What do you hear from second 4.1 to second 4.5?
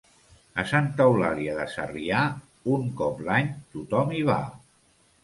hi va.